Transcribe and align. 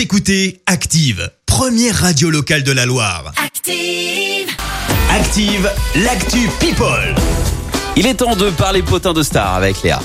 Vous 0.00 0.04
écoutez 0.04 0.62
Active, 0.64 1.30
première 1.44 1.94
radio 1.94 2.30
locale 2.30 2.62
de 2.62 2.72
la 2.72 2.86
Loire. 2.86 3.34
Active. 3.36 4.48
Active, 5.10 5.70
l'actu 5.94 6.48
People. 6.58 7.14
Il 7.96 8.06
est 8.06 8.14
temps 8.14 8.34
de 8.34 8.48
parler 8.48 8.82
potin 8.82 9.12
de 9.12 9.22
star 9.22 9.56
avec 9.56 9.82
Léa. 9.82 10.00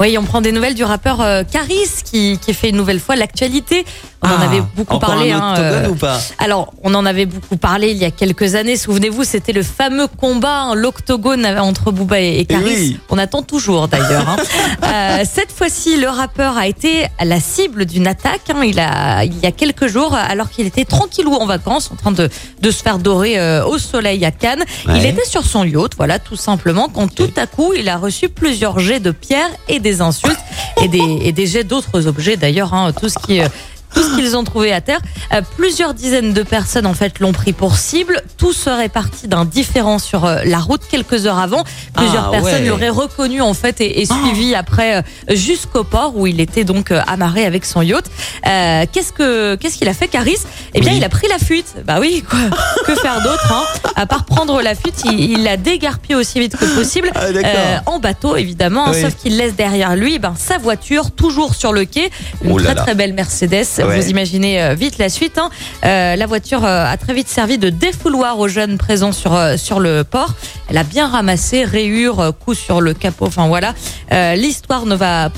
Oui, 0.00 0.16
on 0.16 0.24
prend 0.24 0.40
des 0.40 0.50
nouvelles 0.52 0.74
du 0.74 0.82
rappeur 0.84 1.20
euh, 1.20 1.42
Caris 1.44 1.88
qui, 2.04 2.38
qui 2.38 2.54
fait 2.54 2.70
une 2.70 2.76
nouvelle 2.76 3.00
fois 3.00 3.16
l'actualité. 3.16 3.84
On 4.22 4.28
en 4.28 4.30
Ah, 4.40 4.44
avait 4.44 4.62
beaucoup 4.76 4.98
parlé. 4.98 5.30
un 5.30 5.40
hein, 5.40 5.54
euh, 5.58 5.88
ou 5.88 5.94
pas? 5.94 6.18
alors, 6.38 6.72
on 6.82 6.94
en 6.94 7.04
avait 7.06 7.26
beaucoup 7.26 7.56
parlé 7.58 7.90
il 7.90 7.96
y 7.98 8.04
a 8.06 8.10
quelques 8.10 8.54
années. 8.54 8.76
Souvenez-vous, 8.76 9.24
c'était 9.24 9.52
le 9.52 9.62
fameux 9.62 10.06
combat, 10.08 10.60
hein, 10.62 10.74
l'octogone 10.74 11.44
entre 11.46 11.90
Booba 11.90 12.20
et, 12.20 12.38
et 12.40 12.44
Caris. 12.46 12.64
oui. 12.64 13.00
On 13.10 13.18
attend 13.18 13.42
toujours 13.42 13.88
d'ailleurs. 13.88 14.28
hein. 14.28 14.36
Euh, 14.82 15.24
cette 15.30 15.52
fois-ci, 15.52 15.96
le 15.98 16.08
rappeur 16.08 16.56
a 16.56 16.66
été 16.66 17.06
la 17.22 17.38
cible 17.38 17.84
d'une 17.84 18.06
attaque. 18.08 18.40
hein. 18.52 18.62
Il, 18.64 18.80
a, 18.80 19.24
il 19.24 19.38
y 19.38 19.46
a 19.46 19.52
quelques 19.52 19.86
jours, 19.86 20.14
alors 20.14 20.50
qu'il 20.50 20.66
était 20.66 20.84
tranquillou 20.84 21.32
en 21.34 21.46
vacances, 21.46 21.90
en 21.92 21.96
train 21.96 22.10
de, 22.10 22.28
de 22.60 22.70
se 22.70 22.82
faire 22.82 22.98
dorer 22.98 23.38
euh, 23.38 23.64
au 23.64 23.78
soleil 23.78 24.24
à 24.24 24.30
Cannes. 24.32 24.64
Il 24.88 25.04
était 25.06 25.24
sur 25.24 25.44
son 25.44 25.64
yacht, 25.64 25.92
voilà, 25.96 26.18
tout 26.18 26.34
simplement, 26.36 26.88
quand 26.88 27.14
tout 27.14 27.30
à 27.36 27.46
coup, 27.46 27.72
il 27.76 27.88
a 27.88 27.98
reçu 27.98 28.28
plusieurs 28.28 28.78
jets 28.80 29.00
de 29.00 29.10
pierres 29.12 29.50
et 29.68 29.78
des 29.78 29.89
insultes 29.98 30.38
et 30.82 30.88
des, 30.88 31.18
et 31.22 31.32
des 31.32 31.46
jets 31.46 31.64
d'autres 31.64 32.06
objets 32.06 32.36
d'ailleurs, 32.36 32.74
hein, 32.74 32.92
tout 32.92 33.08
ce 33.08 33.18
qui... 33.18 33.40
tout 33.94 34.02
ce 34.02 34.16
qu'ils 34.16 34.36
ont 34.36 34.44
trouvé 34.44 34.72
à 34.72 34.80
terre. 34.80 35.00
Euh, 35.32 35.40
plusieurs 35.56 35.94
dizaines 35.94 36.32
de 36.32 36.42
personnes 36.42 36.86
en 36.86 36.94
fait 36.94 37.18
l'ont 37.20 37.32
pris 37.32 37.52
pour 37.52 37.76
cible. 37.76 38.22
Tout 38.36 38.52
serait 38.52 38.88
parti 38.88 39.28
d'un 39.28 39.44
différent 39.44 39.98
sur 39.98 40.24
euh, 40.24 40.38
la 40.44 40.58
route 40.58 40.82
quelques 40.90 41.26
heures 41.26 41.38
avant. 41.38 41.64
Plusieurs 41.94 42.26
Ah, 42.28 42.30
personnes 42.30 42.62
ouais. 42.62 42.68
l'auraient 42.68 42.88
reconnu 42.88 43.40
en 43.40 43.54
fait 43.54 43.80
et, 43.80 44.00
et 44.00 44.06
suivi 44.06 44.54
après 44.54 44.96
euh, 44.96 45.02
jusqu'au 45.34 45.84
port 45.84 46.16
où 46.16 46.26
il 46.26 46.40
était 46.40 46.64
donc 46.64 46.90
euh, 46.90 47.00
amarré 47.06 47.44
avec 47.46 47.64
son 47.64 47.82
yacht. 47.82 48.04
Euh, 48.46 48.84
qu'est-ce 48.92 49.12
que 49.12 49.54
qu'est-ce 49.56 49.76
qu'il 49.78 49.88
a 49.88 49.94
fait, 49.94 50.08
Caris? 50.08 50.36
Eh 50.74 50.80
bien, 50.80 50.92
Oui. 50.92 50.98
il 50.98 51.04
a 51.04 51.08
pris 51.08 51.28
la 51.28 51.38
fuite. 51.38 51.74
Bah 51.86 51.96
oui, 52.00 52.22
quoi. 52.28 52.38
que 52.86 52.94
faire 52.94 53.20
d'autre 53.22 53.52
hein? 53.52 53.90
À 53.96 54.06
part 54.06 54.24
prendre 54.24 54.60
la 54.62 54.74
fuite, 54.74 55.02
il 55.04 55.42
l'a 55.44 55.56
dégarpé 55.56 56.14
aussi 56.14 56.38
vite 56.40 56.56
que 56.56 56.64
possible. 56.76 57.10
Ah. 57.20 57.26
Euh, 57.26 57.78
en 57.86 57.98
bateau 57.98 58.36
évidemment, 58.36 58.88
hein, 58.88 58.92
sauf 58.92 59.14
qu'il 59.16 59.36
laisse 59.36 59.54
derrière 59.54 59.94
lui 59.96 60.18
ben, 60.18 60.34
sa 60.38 60.58
voiture 60.58 61.10
toujours 61.10 61.54
sur 61.54 61.72
le 61.72 61.84
quai, 61.84 62.10
une 62.44 62.52
Oh 62.52 62.58
là 62.58 62.64
très 62.66 62.74
là. 62.74 62.82
très 62.82 62.94
belle 62.94 63.12
Mercedes. 63.14 63.79
Ouais. 63.86 64.00
Vous 64.00 64.08
imaginez 64.08 64.62
euh, 64.62 64.74
vite 64.74 64.98
la 64.98 65.08
suite. 65.08 65.38
hein. 65.38 65.50
Euh, 65.84 66.16
la 66.16 66.26
voiture 66.26 66.64
euh, 66.64 66.84
a 66.86 66.96
très 66.96 67.14
vite 67.14 67.28
servi 67.28 67.58
de 67.58 67.70
défouloir 67.70 68.38
aux 68.38 68.48
jeunes 68.48 68.78
présents 68.78 69.12
sur 69.12 69.38
sur 69.56 69.80
le 69.80 70.04
port. 70.04 70.34
Elle 70.68 70.78
a 70.78 70.84
bien 70.84 71.08
ramassé 71.08 71.64
rayures, 71.64 72.32
coups 72.44 72.58
sur 72.58 72.80
le 72.80 72.94
capot. 72.94 73.26
Enfin 73.26 73.48
voilà, 73.48 73.74
Euh, 74.12 74.34
l'histoire 74.34 74.86
ne 74.86 74.94
va 74.96 75.30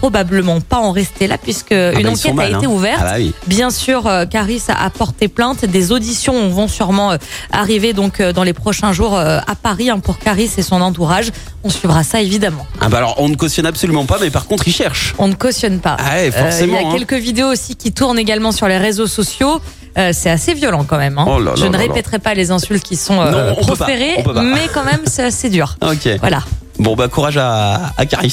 probablement 0.00 0.60
pas 0.60 0.76
en 0.78 0.92
rester 0.92 1.26
là 1.26 1.38
puisque 1.38 1.72
Ah 1.72 1.92
une 1.92 2.02
bah, 2.02 2.16
sont 2.16 2.30
enquête 2.30 2.54
a 2.54 2.56
été 2.58 2.66
hein. 2.66 2.70
ouverte. 2.70 2.98
Ah 3.00 3.04
bah 3.04 3.14
oui. 3.18 3.32
Bien 3.46 3.70
sûr, 3.70 4.10
Caris 4.30 4.62
a 4.68 4.90
porté 4.90 5.28
plainte. 5.28 5.64
Des 5.64 5.92
auditions 5.92 6.48
vont 6.48 6.68
sûrement 6.68 7.16
arriver 7.50 7.92
donc 7.92 8.20
dans 8.20 8.42
les 8.44 8.52
prochains 8.52 8.92
jours 8.92 9.16
à 9.18 9.54
Paris 9.60 9.90
hein, 9.90 9.98
pour 10.00 10.18
Caris 10.18 10.50
et 10.56 10.62
son 10.62 10.80
entourage. 10.80 11.30
On 11.62 11.70
suivra 11.70 12.02
ça 12.04 12.20
évidemment. 12.20 12.66
Ah 12.80 12.88
bah 12.90 12.98
alors 12.98 13.14
on 13.18 13.28
ne 13.30 13.36
cautionne 13.36 13.64
absolument 13.66 14.04
pas, 14.04 14.18
mais 14.20 14.30
par 14.30 14.46
contre 14.46 14.68
il 14.68 14.72
cherche. 14.74 15.14
On 15.18 15.28
ne 15.28 15.34
cautionne 15.34 15.80
pas. 15.80 15.96
Ah 15.98 16.16
ouais, 16.16 16.30
Euh. 16.36 16.50
Il 16.64 16.70
y 16.70 16.76
a 16.76 16.80
hein. 16.80 16.92
quelques 16.92 17.14
vidéos 17.14 17.48
aussi 17.48 17.63
qui 17.74 17.92
tournent 17.92 18.18
également 18.18 18.52
sur 18.52 18.68
les 18.68 18.78
réseaux 18.78 19.06
sociaux. 19.06 19.60
Euh, 19.96 20.10
c'est 20.12 20.30
assez 20.30 20.54
violent 20.54 20.84
quand 20.84 20.98
même. 20.98 21.18
hein. 21.18 21.24
Oh 21.28 21.38
là 21.38 21.52
là 21.52 21.56
Je 21.56 21.66
ne 21.66 21.76
répéterai 21.76 22.18
pas 22.18 22.34
les 22.34 22.50
insultes 22.50 22.82
qui 22.82 22.96
sont 22.96 23.20
euh, 23.20 23.50
Non, 23.50 23.54
proférées, 23.56 24.22
pas. 24.24 24.42
mais 24.42 24.68
quand 24.74 24.84
même 24.84 25.00
c'est 25.06 25.24
assez 25.24 25.48
dur. 25.50 25.76
Ok. 25.82 26.08
Voilà, 26.20 26.42
Bon 26.78 26.96
bah 26.96 27.06
courage 27.08 27.36
à, 27.38 27.92
à 27.96 28.04
Caris. 28.04 28.32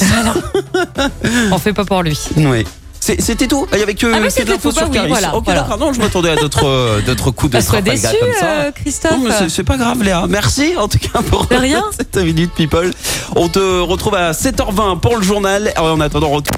on 1.51 1.57
fait 1.59 1.73
pas 1.73 1.85
pour 1.85 2.01
lui. 2.03 2.19
oui. 2.37 2.65
C'était 3.03 3.47
tout? 3.47 3.65
Il 3.73 3.79
y 3.79 3.81
avait 3.81 3.95
que, 3.95 4.05
Ah, 4.13 4.29
c'était 4.29 4.57
tout, 4.59 4.71
sur 4.71 4.81
bah 4.83 4.87
oui, 4.89 4.95
Caris. 4.95 5.07
voilà, 5.09 5.35
ok 5.35 5.43
voilà. 5.45 5.61
d'accord, 5.61 5.79
non 5.79 5.91
je 5.91 5.99
m'attendais 5.99 6.29
à 6.29 6.35
d'autres 6.35 6.65
euh, 6.67 7.01
d'autres 7.01 7.31
coups 7.31 7.51
de 7.51 7.59
sois 7.59 7.81
déçu, 7.81 8.05
comme 8.19 8.29
ça. 8.39 8.45
euh, 8.45 8.71
Christophe. 8.71 9.13
C'est- 9.49 9.63
pas 9.63 9.75
grave, 9.77 10.03
Léa. 10.03 10.25
Merci 10.29 10.73
en 10.77 10.87
tout 10.87 10.99
cas 10.99 11.19
pour 11.23 11.47
De 11.47 11.55
rien. 11.55 11.83
cette 11.97 12.15
minute, 12.17 12.51
people. 12.53 12.91
On 13.35 13.47
te 13.49 13.79
retrouve 13.81 14.13
à 14.15 14.31
7h20 14.33 14.99
pour 14.99 15.17
le 15.17 15.23
journal. 15.23 15.73
En 15.77 15.99
attendant, 15.99 16.27
on 16.27 16.35
retrouve. 16.35 16.57